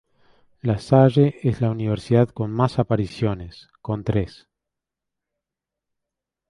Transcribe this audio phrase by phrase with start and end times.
[0.63, 4.49] La Salle es la universidad con más apariciones, con tres.